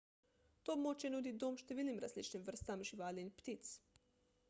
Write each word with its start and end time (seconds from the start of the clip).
to 0.67 0.73
območje 0.75 1.11
nudi 1.17 1.35
dom 1.45 1.61
številnim 1.65 2.01
različnim 2.07 2.49
vrstam 2.51 2.85
živali 2.93 3.27
in 3.29 3.33
ptic 3.41 3.75